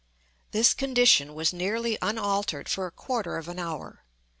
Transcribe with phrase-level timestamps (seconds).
[0.49, 4.03] This condition was nearly unaltered for a quarter of an hour.